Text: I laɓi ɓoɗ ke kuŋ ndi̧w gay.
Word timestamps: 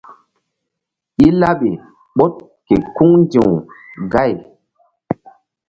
I 1.25 1.27
laɓi 1.39 1.69
ɓoɗ 2.17 2.33
ke 2.67 2.75
kuŋ 2.95 3.11
ndi̧w 3.21 3.47
gay. 4.11 4.33